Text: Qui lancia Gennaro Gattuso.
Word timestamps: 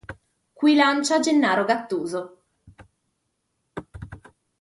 Qui 0.61 0.71
lancia 0.77 1.19
Gennaro 1.19 1.63
Gattuso. 1.67 2.21